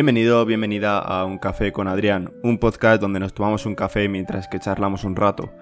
[0.00, 4.46] Bienvenido, bienvenida a Un Café con Adrián, un podcast donde nos tomamos un café mientras
[4.46, 5.52] que charlamos un rato.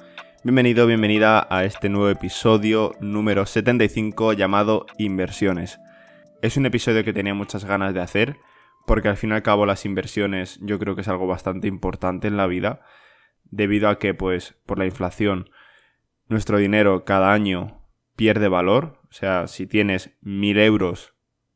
[0.45, 5.81] Bienvenido, bienvenida a este nuevo episodio número 75 llamado Inversiones.
[6.43, 8.37] Es un episodio que tenía muchas ganas de hacer
[8.87, 12.29] porque al fin y al cabo las inversiones yo creo que es algo bastante importante
[12.29, 12.83] en la vida
[13.45, 15.49] debido a que pues por la inflación
[16.29, 19.01] nuestro dinero cada año pierde valor.
[19.09, 21.15] O sea, si tienes mil euros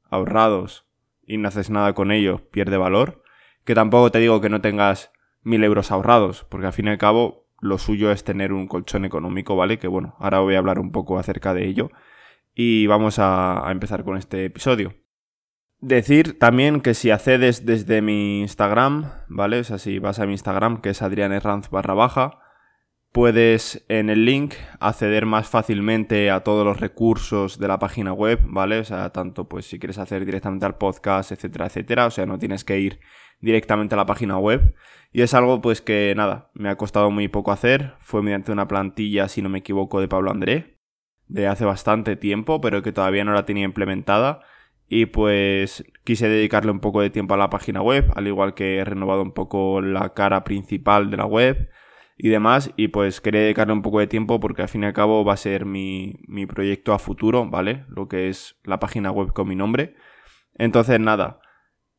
[0.09, 0.90] ahorrados
[1.30, 3.23] y no haces nada con ellos, pierde valor.
[3.65, 5.12] Que tampoco te digo que no tengas
[5.43, 9.05] mil euros ahorrados, porque al fin y al cabo lo suyo es tener un colchón
[9.05, 9.79] económico, ¿vale?
[9.79, 11.91] Que bueno, ahora voy a hablar un poco acerca de ello.
[12.52, 14.95] Y vamos a, empezar con este episodio.
[15.79, 19.60] Decir también que si accedes desde mi Instagram, ¿vale?
[19.60, 22.40] O sea, si vas a mi Instagram, que es adrianerranz barra baja,
[23.12, 28.38] Puedes en el link acceder más fácilmente a todos los recursos de la página web,
[28.45, 28.78] ¿vale?
[28.78, 32.07] O sea, tanto pues si quieres hacer directamente al podcast, etcétera, etcétera.
[32.07, 33.01] O sea, no tienes que ir
[33.40, 34.76] directamente a la página web.
[35.12, 37.95] Y es algo pues que nada, me ha costado muy poco hacer.
[37.98, 40.79] Fue mediante una plantilla, si no me equivoco, de Pablo André,
[41.26, 44.42] de hace bastante tiempo, pero que todavía no la tenía implementada.
[44.87, 48.76] Y pues quise dedicarle un poco de tiempo a la página web, al igual que
[48.79, 51.70] he renovado un poco la cara principal de la web
[52.23, 52.71] y demás.
[52.76, 55.32] Y pues quería dedicarle un poco de tiempo porque al fin y al cabo va
[55.32, 57.87] a ser mi, mi proyecto a futuro, ¿vale?
[57.88, 59.95] Lo que es la página web con mi nombre.
[60.54, 61.41] Entonces, nada.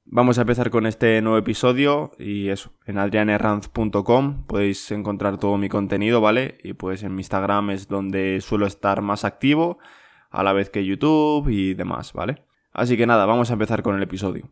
[0.05, 5.69] Vamos a empezar con este nuevo episodio y eso, en adrianerranz.com podéis encontrar todo mi
[5.69, 6.57] contenido, ¿vale?
[6.63, 9.77] Y pues en mi Instagram es donde suelo estar más activo,
[10.31, 12.43] a la vez que YouTube y demás, ¿vale?
[12.73, 14.49] Así que nada, vamos a empezar con el episodio.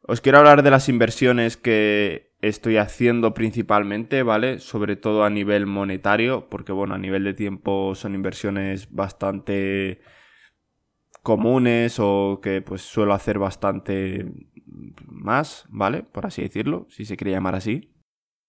[0.00, 4.58] Os quiero hablar de las inversiones que estoy haciendo principalmente, ¿vale?
[4.58, 10.00] Sobre todo a nivel monetario, porque bueno, a nivel de tiempo son inversiones bastante
[11.22, 14.26] comunes o que pues suelo hacer bastante
[15.06, 16.02] más, ¿vale?
[16.02, 17.92] Por así decirlo, si se quiere llamar así.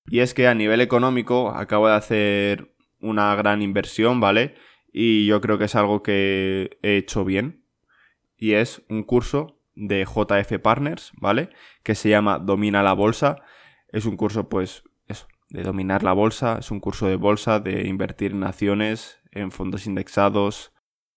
[0.10, 4.56] Y es que a nivel económico acabo de hacer una gran inversión, ¿vale?
[4.92, 7.64] Y yo creo que es algo que he hecho bien.
[8.38, 11.50] Y es un curso de JF Partners, ¿vale?
[11.84, 13.38] Que se llama Domina la Bolsa.
[13.90, 16.58] Es un curso, pues, eso, de dominar la bolsa.
[16.60, 20.74] Es un curso de bolsa, de invertir en acciones, en fondos indexados.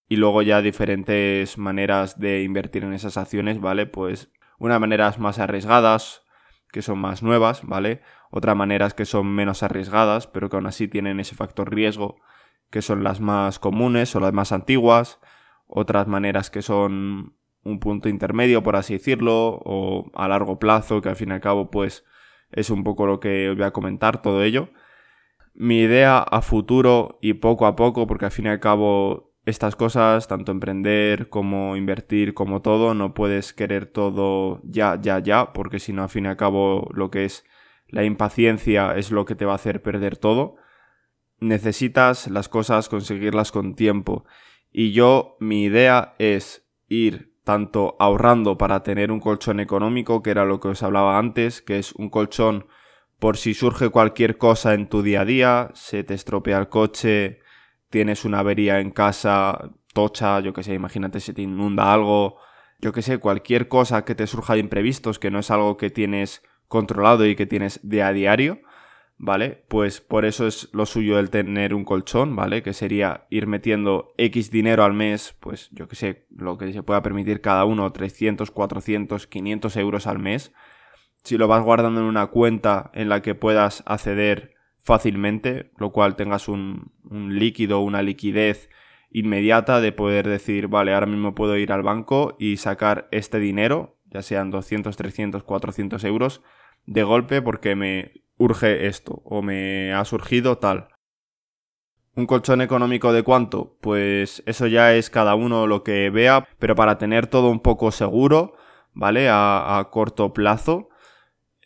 [0.09, 3.87] Y luego ya diferentes maneras de invertir en esas acciones, ¿vale?
[3.87, 6.23] Pues unas maneras más arriesgadas,
[6.73, 8.03] que son más nuevas, ¿vale?
[8.31, 12.21] Otras maneras que son menos arriesgadas, pero que aún así tienen ese factor riesgo,
[12.71, 15.19] que son las más comunes o las más antiguas.
[15.67, 21.09] Otras maneras que son un punto intermedio, por así decirlo, o a largo plazo, que
[21.09, 22.05] al fin y al cabo, pues
[22.53, 24.71] es un poco lo que os voy a comentar todo ello.
[25.55, 29.77] Mi idea a futuro y poco a poco, porque al fin y al cabo estas
[29.77, 35.79] cosas, tanto emprender como invertir, como todo, no puedes querer todo ya, ya, ya, porque
[35.79, 37.45] si no, al fin y al cabo, lo que es
[37.89, 40.57] la impaciencia es lo que te va a hacer perder todo.
[41.41, 44.25] Necesitas las cosas conseguirlas con tiempo.
[44.71, 50.45] Y yo, mi idea es ir tanto ahorrando para tener un colchón económico, que era
[50.45, 52.67] lo que os hablaba antes, que es un colchón
[53.19, 57.41] por si surge cualquier cosa en tu día a día, se te estropea el coche,
[57.91, 62.39] tienes una avería en casa, tocha, yo que sé, imagínate si te inunda algo,
[62.79, 65.91] yo que sé, cualquier cosa que te surja de imprevistos, que no es algo que
[65.91, 68.61] tienes controlado y que tienes de a diario,
[69.23, 69.63] ¿vale?
[69.69, 72.63] Pues por eso es lo suyo el tener un colchón, ¿vale?
[72.63, 76.83] Que sería ir metiendo X dinero al mes, pues yo que sé, lo que se
[76.83, 80.55] pueda permitir cada uno, 300, 400, 500 euros al mes.
[81.23, 86.17] Si lo vas guardando en una cuenta en la que puedas acceder fácilmente, lo cual
[86.17, 88.71] tengas un, un líquido, una liquidez
[89.11, 93.99] inmediata de poder decir, vale, ahora mismo puedo ir al banco y sacar este dinero,
[94.07, 96.41] ya sean 200, 300, 400 euros,
[96.91, 100.89] de golpe porque me urge esto o me ha surgido tal.
[102.17, 103.79] ¿Un colchón económico de cuánto?
[103.81, 107.93] Pues eso ya es cada uno lo que vea, pero para tener todo un poco
[107.93, 108.55] seguro,
[108.93, 109.29] ¿vale?
[109.31, 110.89] A, corto plazo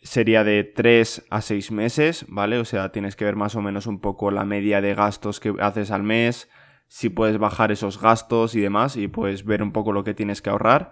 [0.03, 2.59] sería de 3 a 6 meses, ¿vale?
[2.59, 5.55] O sea, tienes que ver más o menos un poco la media de gastos que
[5.59, 6.51] haces al mes,
[6.87, 10.43] si puedes bajar esos gastos y demás, y puedes ver un poco lo que tienes
[10.43, 10.91] que ahorrar.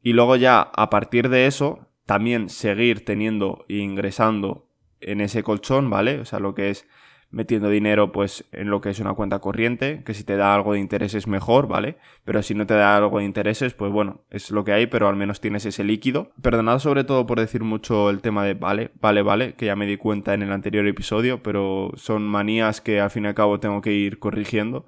[0.00, 4.68] Y luego ya, a partir de eso, también seguir teniendo e ingresando
[5.00, 6.20] en ese colchón, ¿vale?
[6.20, 6.86] O sea, lo que es
[7.34, 10.72] metiendo dinero pues en lo que es una cuenta corriente, que si te da algo
[10.72, 11.98] de intereses mejor, ¿vale?
[12.24, 15.08] Pero si no te da algo de intereses, pues bueno, es lo que hay, pero
[15.08, 16.32] al menos tienes ese líquido.
[16.40, 19.86] Perdonad sobre todo por decir mucho el tema de vale, vale, vale, que ya me
[19.86, 23.60] di cuenta en el anterior episodio, pero son manías que al fin y al cabo
[23.60, 24.86] tengo que ir corrigiendo.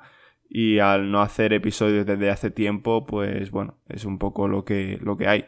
[0.48, 4.96] Y al no hacer episodios desde hace tiempo, pues bueno, es un poco lo que,
[5.02, 5.46] lo que hay.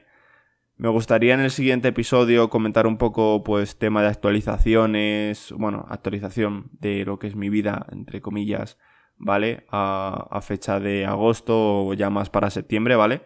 [0.78, 6.70] Me gustaría en el siguiente episodio comentar un poco, pues, tema de actualizaciones, bueno, actualización
[6.78, 8.78] de lo que es mi vida, entre comillas,
[9.16, 9.66] ¿vale?
[9.72, 13.22] A, fecha de agosto o ya más para septiembre, ¿vale?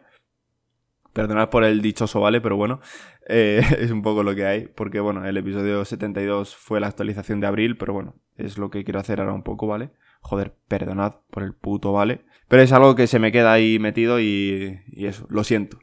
[1.12, 2.40] Perdonad por el dichoso, ¿vale?
[2.40, 2.80] Pero bueno,
[3.28, 7.40] eh, es un poco lo que hay, porque bueno, el episodio 72 fue la actualización
[7.40, 9.90] de abril, pero bueno, es lo que quiero hacer ahora un poco, ¿vale?
[10.22, 12.24] Joder, perdonad por el puto, ¿vale?
[12.48, 15.81] Pero es algo que se me queda ahí metido y, y eso, lo siento.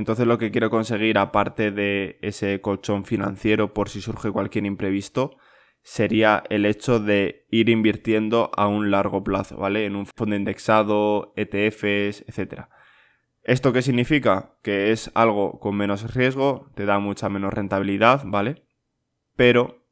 [0.00, 5.36] Entonces lo que quiero conseguir, aparte de ese colchón financiero por si surge cualquier imprevisto,
[5.82, 9.84] sería el hecho de ir invirtiendo a un largo plazo, ¿vale?
[9.84, 12.68] En un fondo indexado, ETFs, etc.
[13.42, 14.56] ¿Esto qué significa?
[14.62, 18.64] Que es algo con menos riesgo, te da mucha menos rentabilidad, ¿vale?
[19.36, 19.84] Pero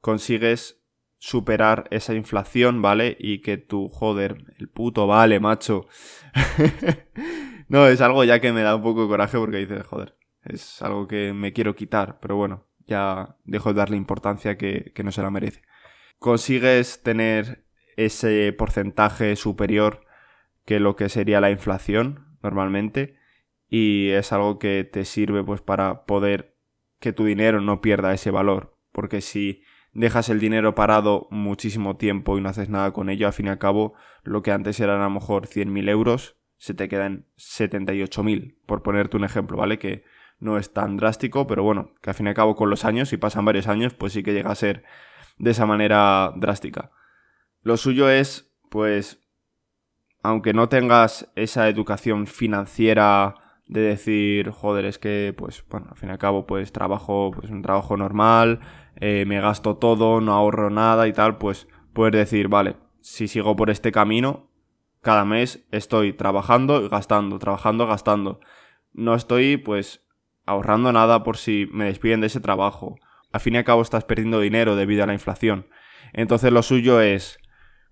[0.00, 0.82] consigues
[1.18, 3.16] superar esa inflación, ¿vale?
[3.20, 5.86] Y que tu, joder, el puto vale, macho.
[7.68, 10.82] no, es algo ya que me da un poco de coraje porque dices, joder, es
[10.82, 15.12] algo que me quiero quitar, pero bueno, ya dejo de darle importancia que, que no
[15.12, 15.62] se la merece.
[16.18, 17.66] Consigues tener
[17.96, 20.06] ese porcentaje superior
[20.64, 23.16] que lo que sería la inflación normalmente
[23.68, 26.56] y es algo que te sirve pues para poder
[27.00, 32.36] que tu dinero no pierda ese valor porque si dejas el dinero parado muchísimo tiempo
[32.36, 35.00] y no haces nada con ello, al fin y al cabo lo que antes eran
[35.00, 39.78] a lo mejor 100.000 euros se te quedan 78.000 por ponerte un ejemplo, ¿vale?
[39.78, 40.04] Que
[40.38, 43.08] no es tan drástico, pero bueno, que al fin y al cabo con los años,
[43.08, 44.84] si pasan varios años, pues sí que llega a ser
[45.38, 46.90] de esa manera drástica.
[47.62, 49.20] Lo suyo es, pues,
[50.22, 53.34] aunque no tengas esa educación financiera
[53.66, 57.50] de decir, joder, es que, pues, bueno, al fin y al cabo, pues trabajo, pues
[57.50, 58.60] un trabajo normal,
[58.96, 63.56] eh, me gasto todo, no ahorro nada y tal, pues puedes decir, vale, si sigo
[63.56, 64.48] por este camino,
[65.06, 68.40] cada mes estoy trabajando y gastando, trabajando, gastando.
[68.92, 70.04] No estoy, pues,
[70.46, 72.96] ahorrando nada por si me despiden de ese trabajo.
[73.30, 75.68] Al fin y al cabo estás perdiendo dinero debido a la inflación.
[76.12, 77.38] Entonces lo suyo es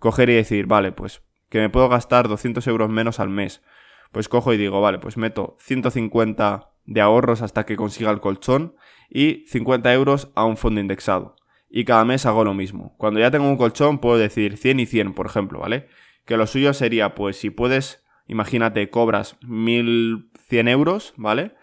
[0.00, 3.62] coger y decir, vale, pues que me puedo gastar 200 euros menos al mes.
[4.10, 8.74] Pues cojo y digo, vale, pues meto 150 de ahorros hasta que consiga el colchón
[9.08, 11.36] y 50 euros a un fondo indexado.
[11.70, 12.96] Y cada mes hago lo mismo.
[12.98, 15.86] Cuando ya tengo un colchón puedo decir 100 y 100, por ejemplo, ¿vale?
[16.24, 21.54] Que lo suyo sería, pues si puedes, imagínate, cobras 1100 euros, ¿vale?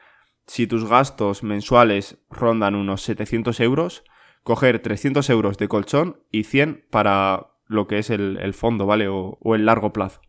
[0.52, 4.04] si tus gastos mensuales rondan unos 700 euros,
[4.44, 9.08] coger 300 euros de colchón y 100 para lo que es el, fondo, ¿vale?
[9.08, 10.20] O, el largo plazo.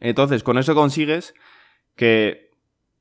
[0.00, 1.34] Entonces, con eso consigues
[1.94, 2.52] que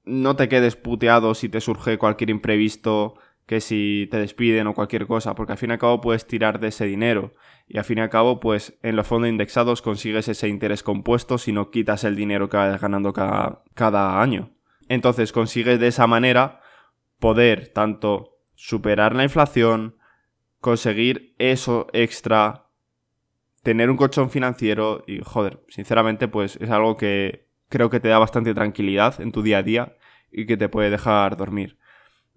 [0.03, 3.15] no te quedes puteado si te surge cualquier imprevisto,
[3.47, 6.59] que si te despiden o cualquier cosa, porque al fin y al cabo puedes tirar
[6.59, 7.33] de ese dinero.
[7.65, 11.37] Y al fin y al cabo, pues en los fondos indexados consigues ese interés compuesto
[11.37, 14.51] si no quitas el dinero que vas ganando cada, cada año.
[14.89, 16.59] Entonces consigues de esa manera
[17.19, 19.95] poder tanto superar la inflación,
[20.59, 22.67] conseguir eso extra,
[23.63, 28.19] tener un colchón financiero y joder, sinceramente pues es algo que creo que te da
[28.19, 29.95] bastante tranquilidad en tu día a día
[30.31, 31.77] y que te puede dejar dormir.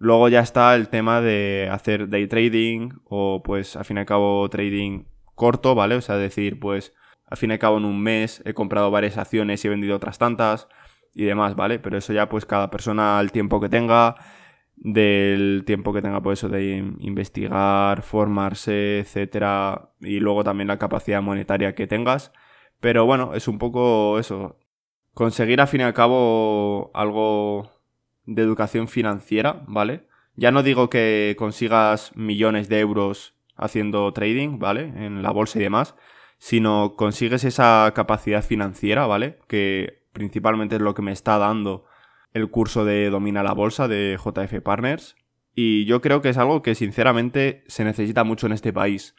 [0.00, 4.06] Luego ya está el tema de hacer day trading o pues al fin y al
[4.06, 5.04] cabo trading
[5.34, 5.94] corto, ¿vale?
[5.96, 6.94] O sea, decir pues
[7.26, 9.94] al fin y al cabo en un mes he comprado varias acciones y he vendido
[9.94, 10.68] otras tantas
[11.14, 11.78] y demás, ¿vale?
[11.78, 14.16] Pero eso ya pues cada persona al tiempo que tenga,
[14.76, 20.78] del tiempo que tenga por pues, eso de investigar, formarse, etcétera, y luego también la
[20.78, 22.32] capacidad monetaria que tengas.
[22.80, 24.58] Pero bueno, es un poco eso,
[25.12, 27.79] conseguir al fin y al cabo algo
[28.30, 30.06] de educación financiera, ¿vale?
[30.36, 34.92] Ya no digo que consigas millones de euros haciendo trading, ¿vale?
[35.04, 35.96] En la bolsa y demás,
[36.38, 39.38] sino consigues esa capacidad financiera, ¿vale?
[39.48, 41.84] Que principalmente es lo que me está dando
[42.32, 45.16] el curso de Domina la Bolsa de JF Partners.
[45.54, 49.16] Y yo creo que es algo que sinceramente se necesita mucho en este país.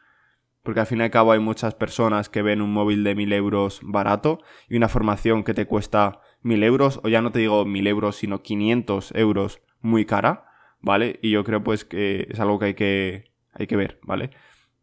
[0.63, 3.33] Porque al fin y al cabo hay muchas personas que ven un móvil de 1000
[3.33, 4.39] euros barato
[4.69, 8.15] y una formación que te cuesta 1000 euros, o ya no te digo 1000 euros,
[8.15, 10.45] sino 500 euros muy cara,
[10.81, 11.19] ¿vale?
[11.21, 14.31] Y yo creo pues que es algo que hay que, hay que ver, ¿vale?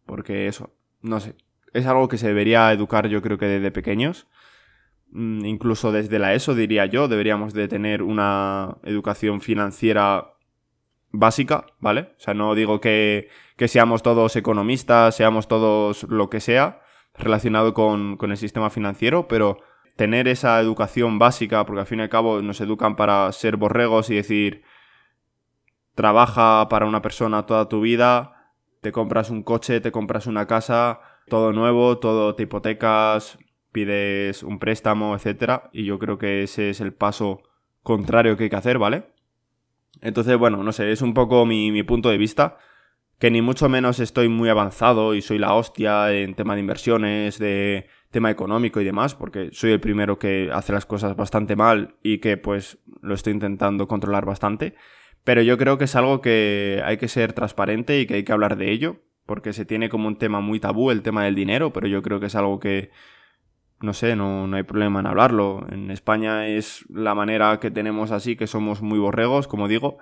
[0.06, 1.34] Porque eso, no sé,
[1.72, 4.26] es algo que se debería educar yo creo que desde pequeños
[5.10, 10.34] Mm, incluso desde la ESO diría yo, deberíamos de tener una educación financiera
[11.10, 12.12] básica, ¿vale?
[12.18, 13.28] O sea, no digo que,
[13.66, 16.82] seamos todos economistas, seamos todos lo que sea
[17.14, 19.58] relacionado con, con, el sistema financiero, pero
[19.98, 24.10] tener esa educación básica, porque al fin y al cabo nos educan para ser borregos
[24.10, 24.62] y decir,
[25.96, 31.00] trabaja para una persona toda tu vida, te compras un coche, te compras una casa,
[31.26, 33.38] todo nuevo, todo te hipotecas,
[33.72, 37.42] pides un préstamo, etcétera, y yo creo que ese es el paso
[37.82, 39.10] contrario que hay que hacer, ¿vale?
[40.00, 42.56] Entonces, bueno, no sé, es un poco mi, mi punto de vista
[43.18, 47.38] que ni mucho menos estoy muy avanzado y soy la hostia en tema de inversiones,
[47.38, 51.96] de tema económico y demás, porque soy el primero que hace las cosas bastante mal
[52.02, 54.74] y que pues lo estoy intentando controlar bastante.
[55.24, 58.32] Pero yo creo que es algo que hay que ser transparente y que hay que
[58.32, 61.72] hablar de ello, porque se tiene como un tema muy tabú el tema del dinero,
[61.72, 62.90] pero yo creo que es algo que,
[63.80, 65.66] no sé, no, no hay problema en hablarlo.
[65.70, 69.98] En España es la manera que tenemos así, que somos muy borregos, como digo,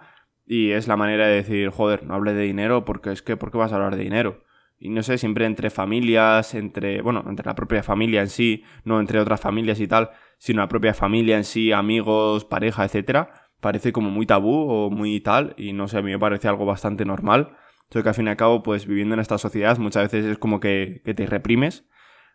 [0.47, 3.51] y es la manera de decir, joder, no hable de dinero porque es que, ¿por
[3.51, 4.45] qué vas a hablar de dinero?
[4.79, 9.01] Y no sé, siempre entre familias, entre, bueno, entre la propia familia en sí, no
[9.01, 13.93] entre otras familias y tal, sino la propia familia en sí, amigos, pareja, etcétera, parece
[13.93, 17.05] como muy tabú o muy tal, y no sé, a mí me parece algo bastante
[17.05, 17.57] normal.
[17.85, 20.39] Entonces que al fin y al cabo, pues viviendo en esta sociedad muchas veces es
[20.39, 21.89] como que, que te reprimes,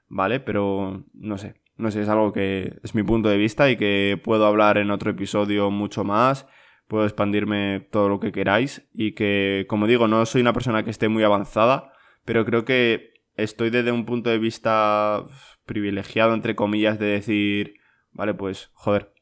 [0.07, 0.39] ¿vale?
[0.39, 4.19] Pero no sé, no sé, es algo que es mi punto de vista y que
[4.21, 6.47] puedo hablar en otro episodio mucho más
[6.91, 10.89] puedo expandirme todo lo que queráis y que, como digo, no soy una persona que
[10.89, 11.93] esté muy avanzada,
[12.25, 15.23] pero creo que estoy desde un punto de vista
[15.65, 17.75] privilegiado, entre comillas, de decir,
[18.11, 19.13] vale, pues, joder,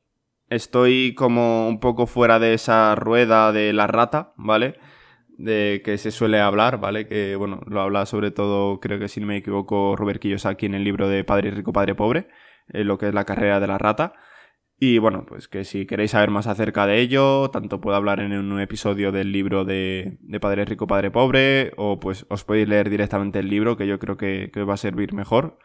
[0.49, 4.79] estoy como un poco fuera de esa rueda de la rata, ¿vale?
[5.37, 7.05] De que se suele hablar, ¿vale?
[7.07, 10.73] Que, bueno, lo habla sobre todo, creo que si no me equivoco, Robert Kiyosaki en
[10.73, 12.29] el libro de Padre Rico, Padre Pobre,
[12.69, 14.15] en lo que es la carrera de la rata.
[14.81, 18.31] Y bueno, pues que si queréis saber más acerca de ello, tanto puedo hablar en
[18.31, 23.39] un episodio del libro de, Padre Rico, Padre Pobre, o pues os podéis leer directamente
[23.39, 25.59] el libro, que yo creo que, os va a servir mejor.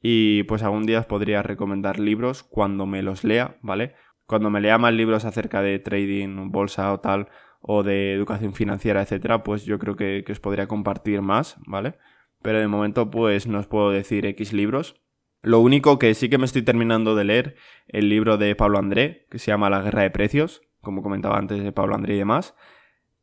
[0.00, 3.94] Y pues algún día os podría recomendar libros cuando me los lea, ¿vale?
[4.26, 7.28] Cuando me lea más libros acerca de trading, bolsa o tal,
[7.60, 11.94] o de educación financiera, etcétera, pues yo creo que, que os podría compartir más, ¿vale?
[12.42, 15.00] Pero de momento, pues no os puedo decir X libros,
[15.42, 17.56] lo único que sí que me estoy terminando de leer
[17.88, 21.62] el libro de Pablo André, que se llama La Guerra de Precios, como comentaba antes
[21.62, 22.54] de Pablo André y demás,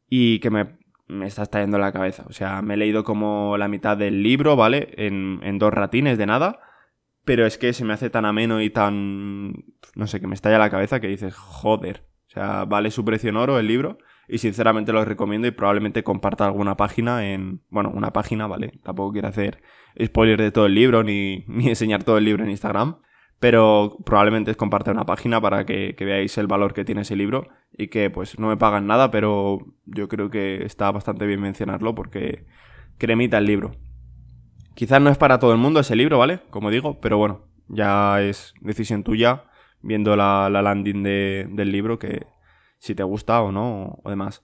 [0.09, 2.25] y que me, me está estallando la cabeza.
[2.27, 4.89] O sea, me he leído como la mitad del libro, ¿vale?
[4.97, 6.59] En, en dos ratines de nada,
[7.23, 9.53] pero es que se me hace tan ameno y tan...
[9.95, 12.05] no sé, que me estalla la cabeza que dices, joder.
[12.27, 13.97] O sea, vale su precio en oro el libro
[14.29, 18.79] y sinceramente lo recomiendo y probablemente comparta alguna página en, bueno, una página, ¿vale?
[18.83, 19.61] Tampoco quiero hacer
[20.01, 22.97] spoiler de todo el libro ni, ni enseñar todo el libro en Instagram,
[23.39, 27.47] pero probablemente es compartir una página para que, veáis el valor que tiene ese libro
[27.75, 31.95] y que pues no me pagan nada, pero yo creo que está bastante bien mencionarlo
[31.95, 32.45] porque
[32.97, 33.71] cremita el libro.
[34.75, 36.41] Quizás no es para todo el mundo ese libro, ¿vale?
[36.51, 39.45] Como digo, pero bueno, ya es decisión tuya
[39.81, 42.27] viendo la, landing del libro que,
[42.79, 44.41] si te gusta o no o demás.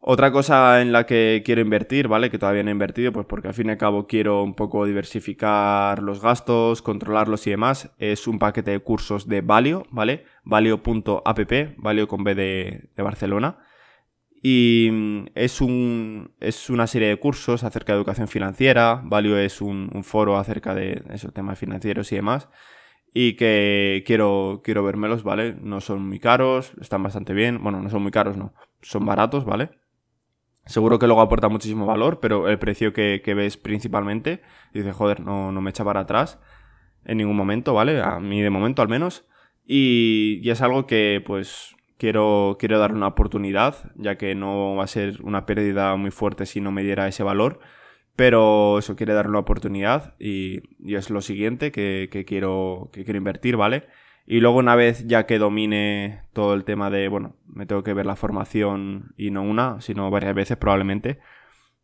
[0.00, 2.30] Otra cosa en la que quiero invertir, ¿vale?
[2.30, 4.86] Que todavía no he invertido, pues porque al fin y al cabo quiero un poco
[4.86, 10.24] diversificar los gastos, controlarlos y demás, es un paquete de cursos de Valio, ¿vale?
[10.44, 11.40] Valio.app,
[11.78, 13.58] Valio con B de, Barcelona.
[14.40, 19.60] Y mm, es, un, es una serie de cursos acerca de educación financiera, Valio es
[19.60, 22.48] un, foro acerca de esos temas financieros y demás
[23.12, 25.56] y que quiero, quiero vérmelos, ¿vale?
[25.60, 27.62] No son muy caros, están bastante bien.
[27.62, 28.52] Bueno, no son muy caros, no.
[28.82, 29.70] Son baratos, ¿vale?
[30.66, 34.42] Seguro que luego aporta muchísimo valor, pero el precio que, ves principalmente,
[34.74, 36.38] dice, joder, no, no me echa para atrás
[37.04, 38.02] en ningún momento, ¿vale?
[38.02, 39.26] A mí de momento al menos.
[39.64, 44.84] Y, y es algo que, pues, quiero, quiero darle una oportunidad, ya que no va
[44.84, 47.60] a ser una pérdida muy fuerte si no me diera ese valor.
[48.18, 53.56] Pero eso quiere darle una oportunidad y, es lo siguiente que, quiero, que quiero invertir,
[53.56, 53.84] ¿vale?
[54.26, 57.94] Y luego una vez ya que domine todo el tema de, bueno, me tengo que
[57.94, 61.20] ver la formación y no una, sino varias veces probablemente,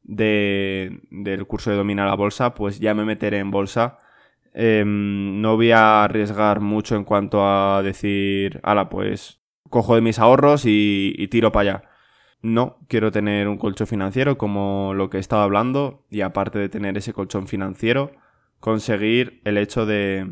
[0.03, 3.99] de, del curso de domina la bolsa, pues ya me meteré en bolsa.
[4.55, 10.19] Em, no voy a arriesgar mucho en cuanto a decir, ala, pues cojo de mis
[10.19, 11.94] ahorros y, y tiro para allá
[12.45, 16.69] no, quiero tener un colchón financiero como lo que he estado hablando y aparte de
[16.69, 18.13] tener ese colchón financiero,
[18.61, 20.31] conseguir el hecho de,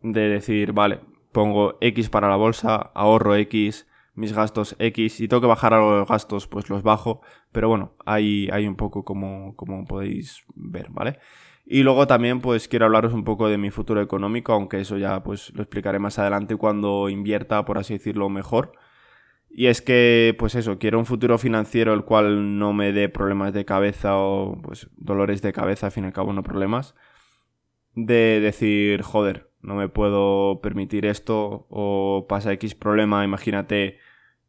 [0.00, 1.00] de decir, vale,
[1.32, 5.90] pongo X para la bolsa, ahorro X, mis gastos X y tengo que bajar algo
[5.90, 10.44] de los gastos, pues los bajo, pero bueno, hay, hay un poco como, como podéis
[10.54, 11.18] ver, ¿vale?
[11.66, 15.24] Y luego también pues quiero hablaros un poco de mi futuro económico, aunque eso ya
[15.24, 18.70] pues lo explicaré más adelante cuando invierta, por así decirlo, mejor
[19.50, 23.52] y es que, pues eso, quiero un futuro financiero el cual no me dé problemas
[23.52, 26.94] de cabeza o pues dolores de cabeza, al fin y al cabo no problemas.
[27.94, 33.98] De decir, joder, no me puedo permitir esto o pasa X problema, imagínate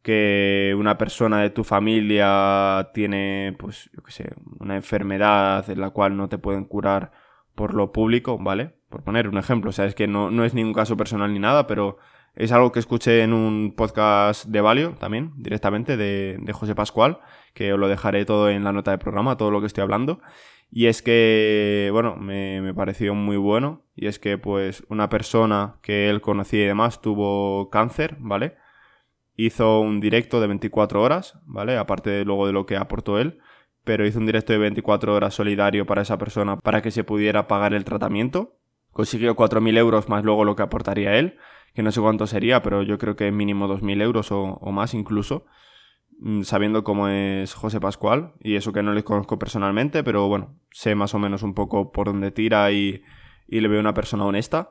[0.02, 5.90] que una persona de tu familia tiene, pues, yo qué sé, una enfermedad en la
[5.90, 7.12] cual no te pueden curar
[7.54, 8.74] por lo público, ¿vale?
[8.92, 9.70] por poner un ejemplo.
[9.70, 11.98] O sea, es que no, no es ningún caso personal ni nada, pero
[12.34, 17.20] es algo que escuché en un podcast de Valio también, directamente, de, de José Pascual,
[17.52, 20.20] que os lo dejaré todo en la nota de programa, todo lo que estoy hablando.
[20.70, 23.82] Y es que, bueno, me, me, pareció muy bueno.
[23.94, 28.56] Y es que, pues, una persona que él conocía y demás tuvo cáncer, ¿vale?
[29.36, 31.76] Hizo un directo de 24 horas, ¿vale?
[31.76, 33.38] Aparte de, luego de lo que aportó él.
[33.84, 37.48] Pero hizo un directo de 24 horas solidario para esa persona para que se pudiera
[37.48, 38.56] pagar el tratamiento.
[38.92, 41.36] Consiguió 4.000 euros más luego lo que aportaría él.
[41.74, 45.46] Que no sé cuánto sería, pero yo creo que mínimo 2.000 euros o, más incluso.
[46.18, 50.54] Mm, sabiendo cómo es José Pascual, y eso que no le conozco personalmente, pero bueno,
[50.70, 53.02] sé más o menos un poco por dónde tira y,
[53.48, 54.70] y le veo una persona honesta.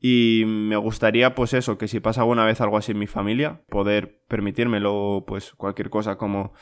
[0.00, 3.62] Y me gustaría, pues eso, que si pasa alguna vez algo así en mi familia,
[3.70, 6.52] poder permitírmelo, pues cualquier cosa como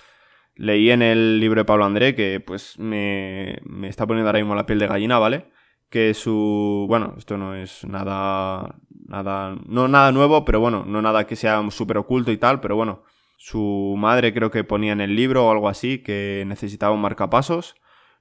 [0.54, 4.54] leí en el libro de Pablo André, que pues me, me está poniendo ahora mismo
[4.54, 5.46] la piel de gallina, ¿vale?
[5.88, 6.86] Que su...
[6.88, 8.76] Bueno, esto no es nada...
[9.12, 9.56] Nada...
[9.66, 13.02] No nada nuevo, pero bueno, no nada que sea súper oculto y tal, pero bueno,
[13.36, 17.74] su madre creo que ponía en el libro o algo así que necesitaba un marcapasos,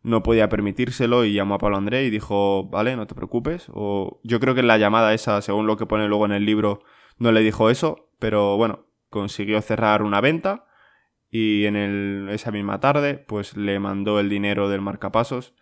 [0.04, 3.68] no podía permitírselo y llamó a Pablo André y dijo, vale, no te preocupes.
[3.74, 6.46] O yo creo que en la llamada esa, según lo que pone luego en el
[6.46, 6.82] libro,
[7.18, 10.66] no le dijo eso, pero bueno, consiguió cerrar una venta
[11.30, 15.54] y en el, esa misma tarde pues le mandó el dinero del marcapasos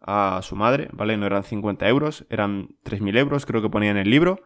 [0.00, 1.18] a su madre, ¿vale?
[1.18, 4.40] No eran 50 euros, eran 3.000 euros, creo que ponía en el libro.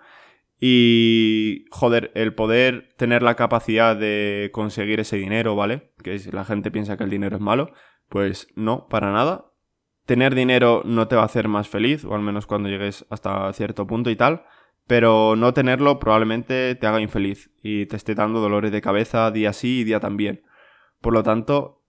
[0.65, 5.91] Y, joder, el poder tener la capacidad de conseguir ese dinero, ¿vale?
[6.05, 7.73] Que la gente piensa que el dinero es malo.
[8.09, 9.47] Pues no, para nada.
[10.07, 13.53] Tener dinero no te va a hacer más feliz, o al menos cuando llegues hasta
[13.55, 14.45] cierto punto y tal.
[14.87, 19.53] Pero no tenerlo probablemente te haga infeliz y te esté dando dolores de cabeza día
[19.53, 20.45] sí y día también.
[21.01, 21.83] Por lo tanto,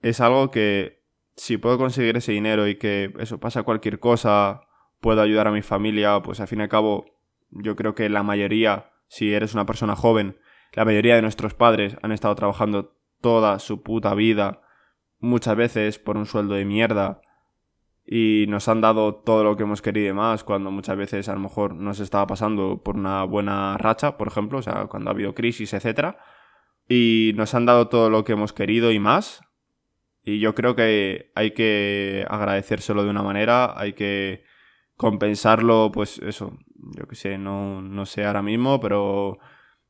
[0.00, 1.02] es algo que
[1.34, 4.60] si puedo conseguir ese dinero y que eso pasa cualquier cosa,
[5.00, 7.15] puedo ayudar a mi familia, pues al fin y al cabo
[7.50, 10.38] yo creo que la mayoría, si eres una persona joven,
[10.72, 14.62] la mayoría de nuestros padres han estado trabajando toda su puta vida,
[15.18, 17.20] muchas veces por un sueldo de mierda,
[18.06, 21.34] y nos han dado todo lo que hemos querido y más, cuando muchas veces a
[21.34, 25.12] lo mejor nos estaba pasando por una buena racha, por ejemplo, o sea, cuando ha
[25.12, 26.14] habido crisis, etc.
[26.88, 29.42] Y nos han dado todo lo que hemos querido y más.
[30.22, 34.44] Y yo creo que hay que agradecérselo de una manera, hay que
[34.96, 36.58] compensarlo, pues eso,
[36.96, 39.38] yo que sé, no, no sé ahora mismo, pero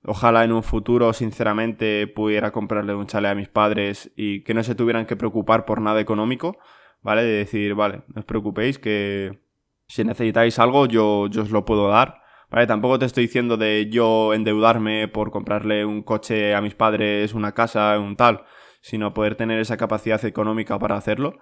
[0.04, 4.62] ojalá en un futuro, sinceramente, pudiera comprarle un chale a mis padres y que no
[4.62, 6.58] se tuvieran que preocupar por nada económico,
[7.02, 7.22] ¿vale?
[7.22, 9.40] De decir, vale, no os preocupéis que
[9.88, 12.66] si necesitáis algo yo, yo os lo puedo dar, ¿vale?
[12.66, 17.52] Tampoco te estoy diciendo de yo endeudarme por comprarle un coche a mis padres, una
[17.52, 18.44] casa, un tal,
[18.80, 21.38] sino poder tener esa capacidad económica para hacerlo.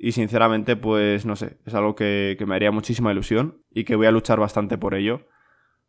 [0.00, 4.06] Y sinceramente, pues no sé, es algo que, me haría muchísima ilusión y que voy
[4.06, 5.26] a luchar bastante por ello.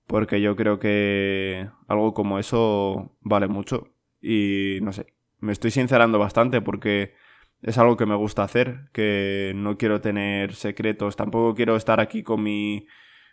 [0.07, 3.93] Porque yo creo que algo como eso vale mucho.
[4.19, 7.13] Y no sé, me estoy sincerando bastante porque
[7.61, 12.23] es algo que me gusta hacer, que no quiero tener secretos, tampoco quiero estar aquí
[12.23, 12.87] con mi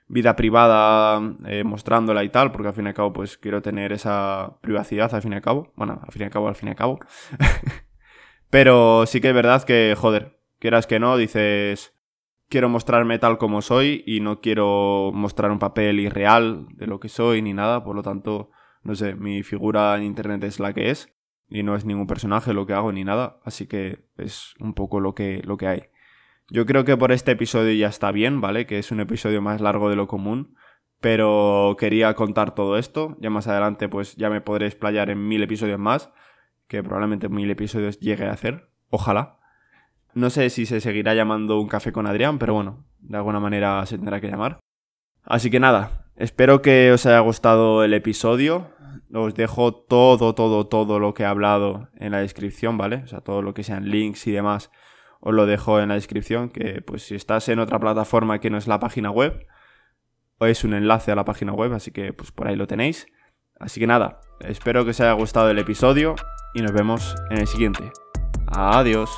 [0.09, 3.93] vida privada eh, mostrándola y tal, porque al fin y al cabo pues quiero tener
[3.93, 5.73] esa privacidad al fin y al cabo.
[5.75, 7.01] Bueno, al fin y al cabo, al fin y al cabo.
[8.51, 11.95] Pero sí que es verdad que, joder, quieras que no, dices,
[12.49, 17.09] quiero mostrarme tal como soy y no quiero mostrar un papel irreal de lo que
[17.09, 18.51] soy ni nada, por lo tanto,
[18.83, 21.13] no sé, mi figura en internet es la que es
[21.49, 25.01] y no es ningún personaje lo que hago ni nada, así que es un poco
[25.01, 25.83] lo que, lo que hay.
[26.49, 28.67] Yo creo que por este episodio ya está bien, ¿vale?
[28.67, 30.55] Que es un episodio más largo de lo común,
[31.01, 35.43] pero quería contar todo esto, ya más adelante pues ya me podré explayar en mil
[35.43, 36.13] episodios más,
[36.69, 39.39] que probablemente mil episodios llegue a hacer, ojalá.
[40.17, 43.85] No sé si se seguirá llamando un café con Adrián, pero bueno, de alguna manera
[43.85, 44.61] se tendrá que llamar.
[45.23, 48.71] Así que nada, espero que os haya gustado el episodio.
[49.13, 53.03] Os dejo todo, todo, todo lo que he hablado en la descripción, ¿vale?
[53.05, 54.71] O sea, todo lo que sean links y demás,
[55.21, 56.49] os lo dejo en la descripción.
[56.49, 59.47] Que pues si estás en otra plataforma que no es la página web,
[60.41, 63.07] es un enlace a la página web, así que pues por ahí lo tenéis.
[63.61, 66.15] Así que nada, espero que os haya gustado el episodio
[66.55, 67.93] y nos vemos en el siguiente.
[68.47, 69.11] Adiós.